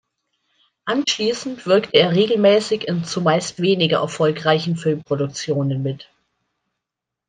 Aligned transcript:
Anschließend 0.85 1.67
wirkte 1.67 1.93
er 1.95 2.15
regelmäßig 2.15 2.87
in 2.87 3.03
zumeist 3.05 3.61
weniger 3.61 3.99
erfolgreichen 3.99 4.75
Filmproduktionen 4.75 5.83
mit. 5.83 6.09